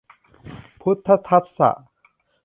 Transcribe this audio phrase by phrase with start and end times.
[0.81, 1.71] พุทธัสสะ